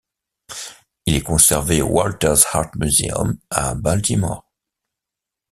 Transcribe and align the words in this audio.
Il 1.05 1.13
est 1.13 1.21
conservé 1.21 1.83
au 1.83 1.89
Walters 1.89 2.43
Art 2.55 2.71
Museum 2.75 3.37
à 3.51 3.75
Baltimore. 3.75 4.51